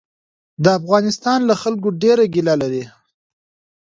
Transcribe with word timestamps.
د 0.63 0.65
افغانستان 0.79 1.39
له 1.49 1.55
خلکو 1.61 1.89
ډېره 2.03 2.23
ګیله 2.33 2.53
لري. 2.61 2.83